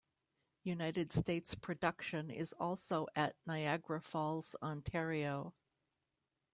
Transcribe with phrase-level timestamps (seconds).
[0.63, 5.53] United States production is also at Niagara Falls, Ontario.